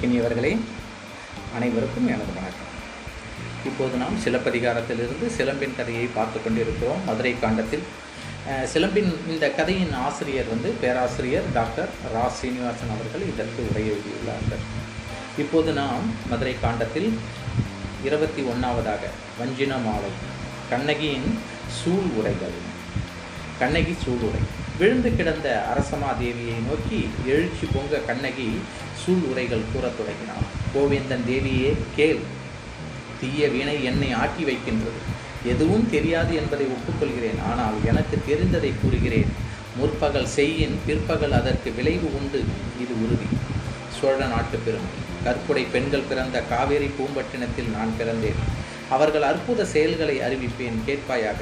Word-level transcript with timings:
அன்பிற்கினியவர்களே 0.00 0.50
அனைவருக்கும் 1.56 2.06
எனது 2.12 2.32
வணக்கம். 2.36 2.68
இப்போது 3.68 3.94
நாம் 4.02 4.14
சிலப்பதிகாரத்திலிருந்து 4.24 5.26
சிலம்பின் 5.38 5.74
கதையை 5.78 6.06
பார்த்து 6.14 6.38
கொண்டிருக்கிறோம். 6.44 7.02
மதுரை 7.08 7.32
காண்டத்தில் 7.42 7.84
சிலம்பின் 8.72 9.10
இந்த 9.32 9.50
கதையின் 9.58 9.92
ஆசிரியர் 10.06 10.48
வந்து 10.52 10.70
பேராசிரியர் 10.84 11.50
டாக்டர் 11.58 11.90
ரா. 12.14 12.24
சீனிவாசன் 12.38 12.94
அவர்கள் 12.94 13.26
இதற்கு 13.32 13.66
உரையெழுதியுள்ளார்கள் 13.70 14.64
இப்போது 15.44 15.74
நாம் 15.80 16.08
மதுரை 16.32 16.54
காண்டத்தில் 16.64 17.10
இருபத்தி 18.08 18.44
ஒன்றாவதாக 18.54 19.12
வஞ்சின 19.40 19.82
மாலை 19.86 20.12
கண்ணகியின் 20.72 21.30
சூழ் 21.80 22.10
உரைகள் 22.20 22.58
கண்ணகி 23.60 23.96
சூளுரை. 24.04 24.42
விழுந்து 24.78 25.16
கிடந்த 25.16 25.64
அரசமா 25.74 26.10
தேவியை 26.22 26.58
நோக்கி 26.68 27.08
எழுச்சி 27.26 27.66
பொங்க 27.72 27.96
கண்ணகி 27.96 28.48
சூள் 29.02 29.24
உரைகள் 29.30 29.68
கூறத் 29.72 29.98
தொடங்கினாள். 29.98 30.46
கோவிந்தன் 30.74 31.26
தேவியே 31.30 31.72
கேள். 31.96 32.18
தீய 33.20 33.48
வீணை 33.48 33.84
என்னை 33.84 34.12
ஆட்டி 34.12 34.44
வைக்கின்றது. 34.44 35.00
எதுவும் 35.44 35.90
தெரியாது 35.90 36.34
என்பதை 36.34 36.66
ஒப்புக்கொள்கிறேன். 36.66 37.52
ஆனால் 37.52 37.72
எனக்கு 37.86 38.18
தெரிந்ததை 38.28 38.72
கூறுகிறேன். 38.82 39.26
முற்பகல் 39.76 40.26
செய்யின் 40.26 40.78
பிற்பகல் 40.86 41.32
அதற்கு 41.32 41.72
விளைவு 41.72 42.16
உண்டு. 42.16 42.44
இது 42.80 42.94
உறுதி. 43.04 43.26
சோழ 44.00 44.26
நாட்டு 44.26 44.58
பெருமை. 44.58 44.92
கற்புடை 45.24 45.66
பெண்கள் 45.72 46.08
பிறந்த 46.08 46.42
காவேரி 46.42 46.90
பூம்பட்டினத்தில் 46.98 47.70
நான் 47.76 47.92
பிறந்தேன். 47.98 48.40
அவர்கள் 48.88 49.22
அற்புத 49.22 49.64
செயல்களை 49.64 50.18
அறிவிப்பேன். 50.18 50.78
கேட்பாயாக. 50.86 51.38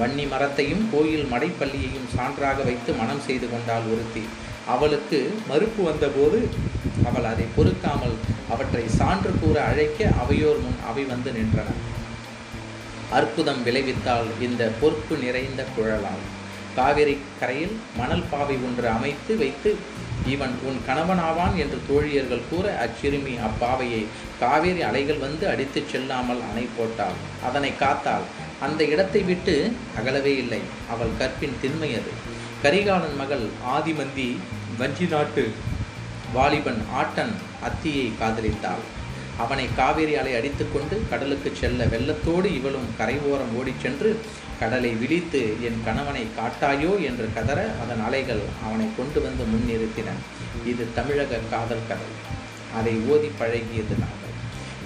வன்னி 0.00 0.24
மரத்தையும் 0.32 0.84
கோயில் 0.92 1.26
மடைப்பள்ளியையும் 1.32 2.08
சான்றாக 2.16 2.58
வைத்து 2.68 2.92
மனம் 3.00 3.24
செய்து 3.26 3.46
கொண்டாள் 3.50 3.88
ஒருத்தி. 3.92 4.24
அவளுக்கு 4.74 5.18
மறுப்பு 5.50 5.82
வந்தபோது 5.88 6.38
அவள் 7.08 7.26
அதை 7.30 7.46
பொறுக்காமல் 7.56 8.16
அவற்றை 8.54 8.84
சான்று 8.98 9.32
கூற 9.40 9.56
அழைக்க 9.70 10.10
அவையோர் 10.22 10.60
முன் 10.64 10.78
அவை 10.90 11.04
வந்து 11.12 11.30
நின்றன. 11.38 11.68
அற்புதம் 13.18 13.64
விளைவித்தால் 13.66 14.28
இந்த 14.46 14.62
பொறுப்பு 14.80 15.14
நிறைந்த 15.24 15.62
குழலால் 15.76 16.22
காவிரி 16.76 17.16
கரையில் 17.40 17.74
மணல் 17.98 18.28
பாவை 18.30 18.56
ஒன்று 18.66 18.86
அமைத்து 18.88 19.32
வைத்து 19.42 19.70
இவன் 20.34 20.54
உன் 20.68 20.78
கணவனாவான் 20.88 21.56
என்று 21.62 21.78
தோழியர்கள் 21.88 22.48
கூற 22.50 22.66
அச்சிறுமி 22.84 23.34
அப்பாவையை 23.48 24.02
காவேரி 24.40 24.82
அலைகள் 24.88 25.20
வந்து 25.24 25.44
அடித்துச் 25.52 25.90
செல்லாமல் 25.92 26.42
அணை 26.50 26.64
போட்டாள். 26.76 27.18
அதனை 27.48 27.72
காத்தாள் 27.82 28.26
அந்த 28.62 28.84
இடத்தை 28.84 29.22
விட்டு 29.22 29.72
அகலவே 29.96 30.36
இல்லை. 30.36 30.58
அவள் 30.90 31.16
கற்பின் 31.18 31.56
திண்மை 31.60 31.90
அது. 31.94 32.10
கரிகாலன் 32.62 33.16
மகள் 33.16 33.48
ஆதிமந்தி 33.76 34.36
வஞ்சி 34.78 35.04
நாட்டு 35.04 35.50
வாலிபன் 36.32 36.82
ஆட்டன் 36.94 37.32
அத்தியை 37.62 38.12
காதலித்தாள். 38.20 38.84
அவனை 39.38 39.68
காவேரி 39.76 40.16
அலை 40.16 40.34
அடித்துக்கொண்டு 40.34 41.02
கடலுக்கு 41.10 41.52
செல்ல 41.60 41.84
வெள்ளத்தோடு 41.84 42.54
இவளும் 42.54 42.88
கரை 42.98 43.18
ஓரம் 43.18 43.56
ஓடிச் 43.56 43.80
சென்று 43.82 44.18
கடலை 44.60 44.90
விழித்து 44.90 45.40
என் 45.62 45.80
கணவனை 45.84 46.26
காட்டாயோ? 46.36 47.04
என்று 47.04 47.28
கதற 47.34 47.70
அதன் 47.82 48.04
அலைகள் 48.04 48.40
அவனை 48.66 48.86
கொண்டு 48.96 49.22
வந்து 49.22 49.44
முன்னிறுத்தின. 49.44 50.10
இது 50.66 50.86
தமிழக 50.94 51.38
காதல் 51.50 51.88
கதை. 51.88 52.10
அதை 52.78 52.92
ஓதி 53.08 53.30
பழகியது 53.38 53.94
நான். 53.98 54.20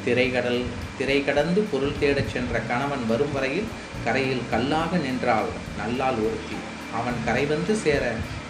திரைகடல் 0.07 0.63
திரை 0.99 1.19
கடந்து 1.25 1.61
பொருள் 1.71 1.99
தேடச் 2.01 2.33
சென்ற 2.33 2.61
கணவன் 2.71 3.05
வரும் 3.09 3.33
வரையில் 3.33 3.69
கரையில் 4.05 4.45
கல்லாக 4.51 4.97
நின்றாள். 4.97 5.51
நல்லால் 5.79 6.19
ஒருத்தி. 6.27 6.59
அவன் 6.99 7.19
கரை 7.25 7.45
வந்து 7.45 7.75
சேர 7.75 8.05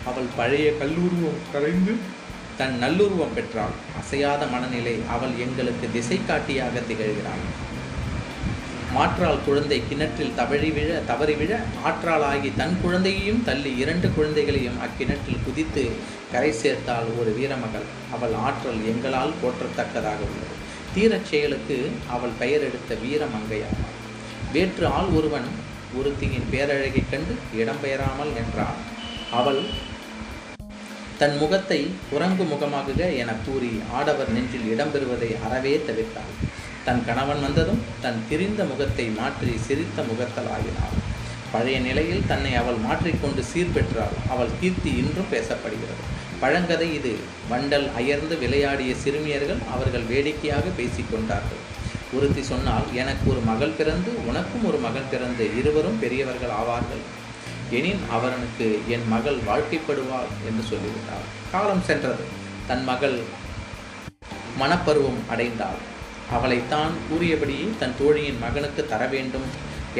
அவள் 0.04 0.28
பழைய 0.36 0.72
கல்லுருவம் 0.80 1.40
கரைந்து 1.52 1.94
தன் 2.58 2.76
நல்லுருவம் 2.82 3.34
பெற்றாள். 3.34 3.74
அசையாத 4.00 4.46
மனநிலை 4.46 4.96
அவள் 5.08 5.34
எங்களுக்கு 5.38 5.88
திசை 5.92 6.18
காட்டியாக 6.26 6.82
திகழ்கிறாள். 6.88 7.44
மாற்றால் 8.92 9.42
குழந்தை 9.46 9.78
கிணற்றில் 9.88 10.36
தவறி 10.36 10.70
விழ 10.70 10.90
தவறி 11.06 11.34
விழ 11.34 11.52
ஆற்றாளாகி 11.88 12.50
தன் 12.56 12.76
குழந்தையையும் 12.82 13.42
தள்ளி 13.44 13.72
இரண்டு 13.76 14.10
குழந்தைகளையும் 14.16 14.78
அக்கிணற்றில் 14.84 15.44
குதித்து 15.44 15.84
கரை 16.32 16.52
சேர்த்தாள் 16.52 17.10
ஒரு 17.20 17.32
வீரமகள். 17.38 17.88
அவள் 18.12 18.36
ஆற்றல் 18.46 18.80
எங்களால் 18.92 19.34
போற்றத்தக்கதாக 19.42 20.22
உள்ளது. 20.28 20.54
தீரச் 20.96 21.28
செயலுக்கு 21.30 21.76
அவள் 22.08 22.34
பெயர் 22.38 22.60
எடுத்த 22.60 22.94
வீரமங்கையானாள் 22.94 23.96
வேற்று 24.52 24.86
ஆள் 24.86 25.10
ஒருவன் 25.14 25.48
ஒருத்தியின் 25.98 26.48
பேரழகைக் 26.52 27.10
கண்டு 27.10 27.34
இடம்பெயராமல் 27.60 28.32
நின்றான். 28.36 28.80
அவள் 29.30 29.60
தன் 31.18 31.36
முகத்தை 31.36 31.80
குரங்கு 32.10 32.44
முகமாகுக 32.44 33.16
என 33.16 33.32
கூறி 33.46 33.72
ஆடவர் 33.92 34.32
நெஞ்சில் 34.32 34.68
இடம்பெறுவதை 34.72 35.30
அறவே 35.46 35.74
தவிர்த்தாள். 35.88 36.32
தன் 36.84 37.02
கணவன் 37.06 37.40
வந்ததும் 37.40 37.82
தன் 38.02 38.20
திரிந்த 38.28 38.64
முகத்தை 38.64 39.06
மாற்றி 39.18 39.54
சிரித்த 39.66 40.02
முகத்தல் 40.02 40.50
ஆகினாள் 40.56 40.96
பழைய 41.52 41.78
நிலையில் 41.78 42.26
தன்னை 42.26 42.54
அவள் 42.54 42.78
மாற்றிக்கொண்டு 42.86 43.42
சீர்பெற்றாள். 43.54 44.14
அவள் 44.28 44.54
கீர்த்தி 44.60 44.90
இன்றும் 45.02 45.32
பேசப்படுகிறது. 45.32 46.02
பழங்கதை 46.42 46.88
இது. 46.98 47.12
வண்டல் 47.50 47.88
அயர்ந்து 47.94 48.38
விளையாடிய 48.38 48.94
சிறுமியர்கள் 48.94 49.62
அவர்கள் 49.74 50.08
வேடிக்கையாக 50.10 50.64
பேசிக்கொண்டார்கள் 50.78 51.62
ஒருத்தி 52.14 52.42
சொன்னால் 52.42 52.86
எனக்கு 52.94 53.30
ஒரு 53.30 53.40
மகள் 53.40 53.76
பிறந்து 53.78 54.10
உனக்கும் 54.26 54.64
ஒரு 54.64 54.78
மகள் 54.78 55.10
பிறந்து 55.10 55.44
இருவரும் 55.58 55.98
பெரியவர்கள் 55.98 56.54
ஆவார்கள். 56.60 57.02
எனின் 57.70 58.02
அவனுக்கு 58.10 58.66
என் 58.88 59.06
மகள் 59.08 59.38
வாழ்க்கைப்படுவாள் 59.48 60.30
என்று 60.48 60.62
சொல்லிவிட்டார் 60.70 61.26
காலம் 61.52 61.82
சென்றது. 61.82 62.24
தன் 62.66 62.84
மகள் 62.84 63.18
மனப்பருவம் 64.60 65.20
அடைந்தாள். 65.32 65.80
அவளைத்தான் 66.36 66.92
கூறியபடியே 67.08 67.66
தன் 67.78 67.96
தோழியின் 67.98 68.38
மகனுக்கு 68.40 68.86
தர 68.86 69.06
வேண்டும் 69.06 69.48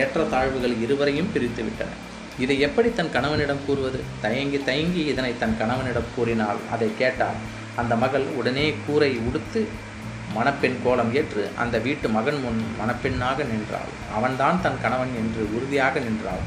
ஏற்ற 0.03 0.25
தாழ்வுகள் 0.35 0.75
இருவரையும் 0.85 1.33
பிரித்துவிட்டன 1.35 1.95
இதை 2.39 2.57
எப்படி 2.61 2.89
தன் 2.93 3.13
கணவனிடம் 3.13 3.65
கூறுவது? 3.67 3.99
தயங்கி 4.21 4.59
தயங்கி 4.65 5.03
இதனை 5.13 5.33
தன் 5.43 5.59
கணவனிடம் 5.61 6.11
கூறினாள். 6.17 6.59
அதை 6.75 6.89
கேட்டால் 6.99 7.39
அந்த 7.81 7.93
மகள் 7.97 8.27
உடனே 8.39 8.67
கூரை 8.87 9.13
உடுத்து 9.29 9.61
மணப்பெண் 10.35 10.79
கோலம் 10.85 11.13
ஏற்று 11.15 11.43
அந்த 11.57 11.77
வீட்டு 11.79 12.07
மகன் 12.09 12.41
முன் 12.43 12.61
மணப்பெண்ணாக 12.81 13.39
நின்றாள். 13.53 13.91
அவன்தான் 14.15 14.63
தன் 14.63 14.81
கணவன் 14.83 15.13
என்று 15.21 15.43
உறுதியாக 15.57 15.99
நின்றாள். 15.99 16.43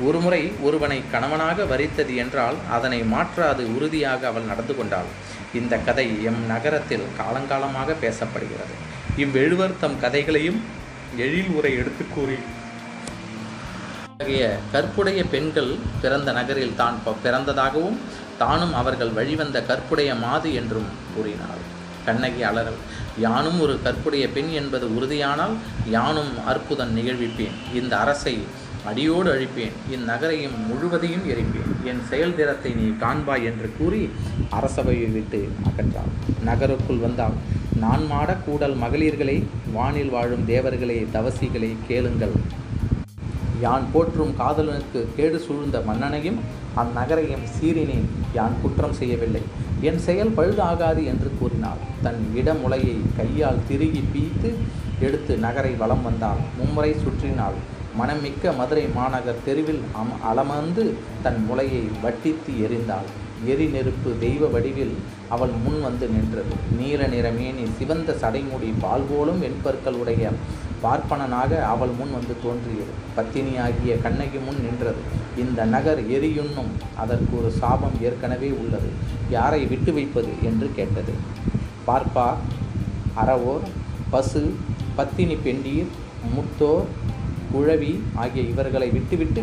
ஒருமுறை 0.00 0.42
ஒருவனை 0.60 0.98
கணவனாக 1.10 1.64
வரித்தது 1.64 2.14
என்றால் 2.16 2.56
அதனை 2.70 3.00
மாற்றாது 3.14 3.64
உறுதியாக 3.76 4.26
அவள் 4.26 4.48
நடந்து 4.50 4.76
கொண்டாள். 4.76 5.10
இந்த 5.54 5.74
கதை 5.76 6.06
எம் 6.24 6.42
நகரத்தில் 6.46 7.06
காலங்காலமாக 7.20 7.96
பேசப்படுகிறது. 8.04 8.74
இவ்வெழுவர் 9.16 9.78
தம் 9.80 10.00
கதைகளையும் 10.00 10.60
எழில் 11.16 11.50
உரை 11.58 11.72
எடுத்து 11.80 12.04
கூறி 12.14 12.38
அத்தகைய 14.22 14.48
கற்புடைய 14.72 15.20
பெண்கள் 15.30 15.70
பிறந்த 16.02 16.30
நகரில் 16.36 16.76
தான் 16.80 16.98
பிறந்ததாகவும் 17.22 17.96
தானும் 18.40 18.74
அவர்கள் 18.80 19.10
வழிவந்த 19.16 19.58
கற்புடைய 19.70 20.10
மாது 20.20 20.50
என்றும் 20.60 20.90
கூறினார் 21.14 21.62
கண்ணகி 22.06 22.42
அலறல் 22.50 22.78
யானும் 23.24 23.58
ஒரு 23.64 23.74
கற்புடைய 23.86 24.26
பெண் 24.36 24.52
என்பது 24.60 24.86
உறுதியானால் 24.98 25.56
யானும் 25.96 26.32
அற்புதம் 26.52 26.94
நிகழ்விப்பேன். 26.98 27.58
இந்த 27.80 27.92
அரசை 28.02 28.34
அடியோடு 28.90 29.28
அழிப்பேன். 29.34 29.74
இந்நகரையும் 29.96 30.56
முழுவதையும் 30.68 31.26
எரிப்பேன். 31.32 31.74
என் 31.90 32.02
செயல்திறத்தை 32.12 32.72
நீ 32.80 32.86
காண்பாய் 33.04 33.46
என்று 33.50 33.70
கூறி 33.80 34.02
அரசவையை 34.60 35.10
விட்டு 35.18 35.42
அகன்றாள். 35.70 36.14
நகருக்குள் 36.50 37.04
வந்தால் 37.06 37.38
நான் 37.84 38.06
மாட 38.14 38.30
கூடல் 38.46 38.78
மகளிர்களை 38.86 39.38
வானில் 39.76 40.14
வாழும் 40.16 40.48
தேவர்களே 40.54 41.00
தவசிகளை 41.18 41.72
கேளுங்கள். 41.90 42.36
யான் 43.64 43.84
போற்றும் 43.92 44.32
காதலனுக்கு 44.38 45.00
கேடு 45.16 45.38
சூழ்ந்த 45.46 45.78
மன்னனையும் 45.88 46.38
அந்நகரையும் 46.82 47.44
சீறினேன். 47.54 48.08
யான் 48.38 48.56
குற்றம் 48.62 48.96
செய்யவில்லை. 49.00 49.42
என் 49.88 50.00
செயல் 50.06 50.36
பழுதாகாது 50.36 51.02
என்று 51.12 51.28
கூறினாள். 51.40 51.82
தன் 52.04 52.20
இடமுலையை 52.40 52.96
கையால் 53.18 53.64
திருகி 53.68 54.02
பீத்து 54.12 54.50
எடுத்து 55.06 55.34
நகரை 55.44 55.72
வலம் 55.82 56.04
வந்தாள். 56.08 56.42
மும்முறை 56.58 56.92
சுற்றினாள். 57.04 57.58
மனமிக்க 58.00 58.52
மதுரை 58.58 58.84
மாநகர் 58.98 59.42
தெருவில் 59.46 59.82
அம் 60.00 60.14
அலமர்ந்து 60.30 60.84
தன் 61.24 61.40
முலையை 61.48 61.82
வட்டித்து 62.04 62.52
எறிந்தாள். 62.66 63.08
எரி 63.52 63.66
நெருப்பு 63.74 64.10
தெய்வ 64.24 64.48
வடிவில் 64.54 64.94
அவள் 65.34 65.54
முன் 65.64 65.80
வந்து 65.86 66.06
நின்றது. 66.14 66.54
நீல 66.78 67.02
நிறமேனி 67.14 67.64
சிவந்த 67.78 68.16
சடைமுடி 68.22 68.70
பால் 68.84 69.08
போலும் 69.10 69.40
வெண்பற்கள் 69.44 69.98
உடைய 70.02 70.30
பார்ப்பனனாக 70.84 71.60
அவள் 71.72 71.92
முன் 71.98 72.12
வந்து 72.18 72.34
தோன்றியது. 72.44 72.92
பத்தினியாகிய 73.16 73.92
கண்ணகி 74.04 74.38
முன் 74.46 74.60
நின்றது. 74.66 75.02
இந்த 75.42 75.64
நகர் 75.74 76.00
எரியுண்ணும். 76.16 76.72
அதற்கு 77.02 77.32
ஒரு 77.40 77.50
சாபம் 77.60 77.96
ஏற்கனவே 78.08 78.50
உள்ளது. 78.62 78.90
யாரை 79.36 79.62
விட்டு 79.72 79.92
வைப்பது 79.98 80.32
என்று 80.50 80.68
கேட்டது. 80.78 81.14
பார்ப்பா 81.88 82.28
அறவோர் 83.22 83.64
பசு 84.10 84.42
பத்தினி 84.98 85.36
பெண்டீர் 85.46 85.92
முத்தோர் 86.34 86.88
குழவி 87.54 87.92
ஆகிய 88.22 88.42
இவர்களை 88.50 88.88
விட்டுவிட்டு 88.96 89.42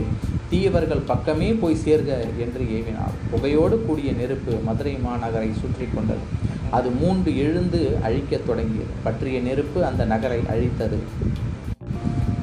தீயவர்கள் 0.51 1.07
பக்கமே 1.09 1.49
போய் 1.61 1.81
சேர்க 1.85 2.11
என்று 2.43 2.63
ஏவினார் 2.77 3.17
புகையோடு 3.31 3.75
கூடிய 3.87 4.11
நெருப்பு 4.11 4.53
மதுரை 4.67 4.93
மாநகரை 5.07 5.49
சுற்றி 5.61 5.87
கொண்டது. 5.95 6.23
அது 6.71 6.89
மூண்டு 6.89 7.37
எழுந்து 7.37 7.97
அழிக்கத் 8.03 8.47
தொடங்கியது. 8.47 8.89
பற்றிய 9.03 9.39
நெருப்பு 9.39 9.85
அந்த 9.85 10.05
நகரை 10.05 10.39
அழித்தது. 10.39 10.97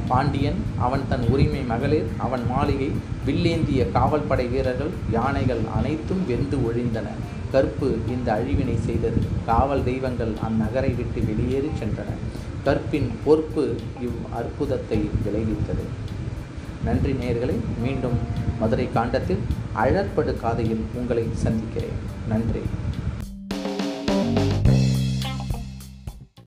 பாண்டியன் 0.09 0.55
அவன் 0.79 1.01
தன் 1.09 1.29
உரிமை 1.29 1.63
மகளிர் 1.63 2.07
அவன் 2.17 2.43
மாளிகை 2.49 2.91
வில்லேந்திய 3.27 3.93
காவல்படை 3.93 4.47
வீரர்கள் 4.47 4.89
யானைகள் 5.13 5.59
அனைத்தும் 5.77 6.27
வெந்து 6.27 6.57
ஒழிந்தன. 6.57 7.05
கற்பு 7.53 7.99
இந்த 8.09 8.33
அழிவினை 8.33 8.81
செய்தது. 8.81 9.17
காவல் 9.47 9.85
தெய்வங்கள் 9.85 10.29
அந்நகரை 10.29 10.97
விட்டு 10.97 11.25
வெளியேறி 11.25 11.67
சென்றன. 11.67 12.13
கற்பின் 12.65 13.11
பொறுப்பு 13.25 13.75
இவ் 14.01 14.35
அற்புதத்தை 14.35 14.99
விளைவித்தது. 14.99 15.85
நன்றி 16.85 17.13
நேர்களை 17.13 17.55
மீண்டும் 17.83 18.19
மதுரை 18.61 18.89
காண்டத்தில் 18.93 19.39
அழற்படு 19.73 20.37
காதையில் 20.37 20.81
உங்களை 20.95 21.25
சந்திக்கிறேன். 21.33 21.97
நன்றி. 22.29 22.61